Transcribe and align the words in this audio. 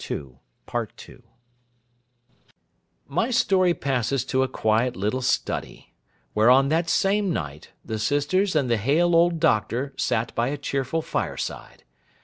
My 3.07 3.29
story 3.29 3.75
passes 3.75 4.25
to 4.25 4.41
a 4.41 4.47
quiet 4.47 4.95
little 4.95 5.21
study, 5.21 5.93
where, 6.33 6.49
on 6.49 6.69
that 6.69 6.89
same 6.89 7.31
night, 7.31 7.69
the 7.85 7.99
sisters 7.99 8.55
and 8.55 8.67
the 8.67 8.77
hale 8.77 9.15
old 9.15 9.39
Doctor 9.39 9.93
sat 9.97 10.33
by 10.33 10.47
a 10.47 10.57
cheerful 10.57 11.03
fireside. 11.03 11.83